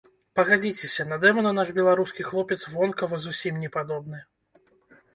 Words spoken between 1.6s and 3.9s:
беларускі хлопец вонкава зусім не